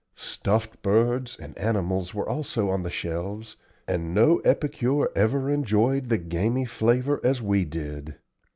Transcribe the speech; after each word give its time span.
Stuffed 0.15 0.81
birds 0.81 1.37
and 1.39 1.55
animals 1.59 2.11
were 2.11 2.27
also 2.27 2.71
on 2.71 2.81
the 2.81 2.89
shelves, 2.89 3.55
and 3.87 4.15
no 4.15 4.39
epicure 4.39 5.11
ever 5.15 5.47
enjoyed 5.51 6.09
the 6.09 6.17
gamy 6.17 6.65
flavor 6.65 7.21
as 7.23 7.39
we 7.39 7.65
did. 7.65 8.15